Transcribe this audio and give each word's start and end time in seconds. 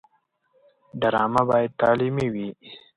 ډرامه 1.01 1.41
باید 1.49 1.71
تعلیمي 1.81 2.27
وي 2.33 2.49